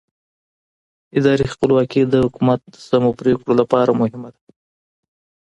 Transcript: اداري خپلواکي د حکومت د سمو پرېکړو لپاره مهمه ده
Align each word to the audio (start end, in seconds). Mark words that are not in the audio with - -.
اداري 1.17 1.45
خپلواکي 1.53 2.01
د 2.07 2.13
حکومت 2.25 2.59
د 2.73 2.75
سمو 2.87 3.11
پرېکړو 3.19 3.51
لپاره 3.61 3.91
مهمه 4.01 4.29
ده 4.35 4.41